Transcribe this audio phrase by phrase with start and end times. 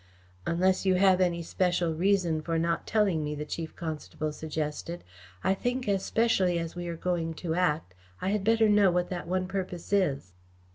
[0.47, 5.03] "Unless you have any special reason for not telling me," the Chief Constable suggested,
[5.43, 9.27] "I think, especially as we are going to act, I had better know what that
[9.27, 10.33] one purpose is."